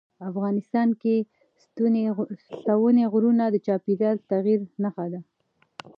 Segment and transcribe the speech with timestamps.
[0.29, 1.15] افغانستان کې
[2.67, 5.19] ستوني غرونه د چاپېریال د تغیر نښه ده.